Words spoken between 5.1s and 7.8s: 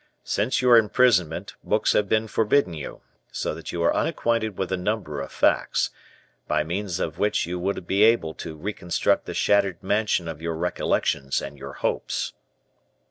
of facts, by means of which you